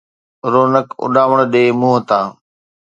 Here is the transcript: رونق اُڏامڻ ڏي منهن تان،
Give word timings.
رونق 0.51 0.87
اُڏامڻ 1.03 1.39
ڏي 1.51 1.63
منهن 1.79 1.99
تان، 2.07 2.25